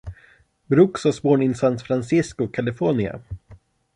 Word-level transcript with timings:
Brooks 0.67 1.05
was 1.05 1.19
born 1.19 1.43
in 1.43 1.53
San 1.53 1.77
Francisco, 1.77 2.47
California. 2.47 3.21